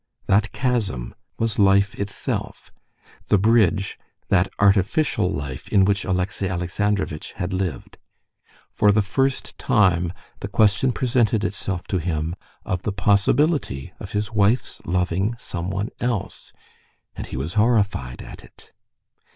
[0.25, 2.71] That chasm was life itself,
[3.27, 7.99] the bridge that artificial life in which Alexey Alexandrovitch had lived.
[8.71, 12.35] For the first time the question presented itself to him
[12.65, 16.51] of the possibility of his wife's loving someone else,
[17.15, 18.71] and he was horrified at it.